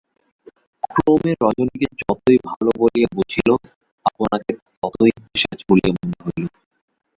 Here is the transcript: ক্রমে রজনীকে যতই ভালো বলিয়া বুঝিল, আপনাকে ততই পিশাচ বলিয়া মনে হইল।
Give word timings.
ক্রমে 0.91 1.31
রজনীকে 1.41 1.87
যতই 2.01 2.37
ভালো 2.47 2.69
বলিয়া 2.79 3.09
বুঝিল, 3.15 3.49
আপনাকে 4.05 4.51
ততই 4.81 5.11
পিশাচ 5.23 5.59
বলিয়া 5.69 5.91
মনে 5.95 6.17
হইল। 6.25 6.43